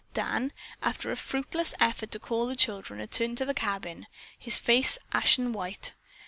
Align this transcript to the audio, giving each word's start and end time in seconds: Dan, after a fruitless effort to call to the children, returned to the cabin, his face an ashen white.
Dan, 0.15 0.51
after 0.81 1.11
a 1.11 1.15
fruitless 1.15 1.75
effort 1.79 2.09
to 2.09 2.17
call 2.17 2.45
to 2.45 2.49
the 2.49 2.55
children, 2.55 2.99
returned 2.99 3.37
to 3.37 3.45
the 3.45 3.53
cabin, 3.53 4.07
his 4.35 4.57
face 4.57 4.97
an 4.97 5.03
ashen 5.21 5.53
white. 5.53 5.93